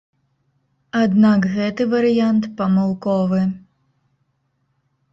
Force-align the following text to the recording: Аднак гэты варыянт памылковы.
Аднак 1.01 1.41
гэты 1.59 1.87
варыянт 1.93 2.43
памылковы. 2.63 3.41